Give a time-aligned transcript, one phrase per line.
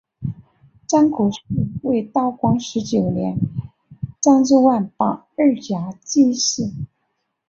[0.87, 1.41] 张国士
[1.83, 3.37] 为道光十九年
[4.19, 6.71] 张之万榜二甲进士。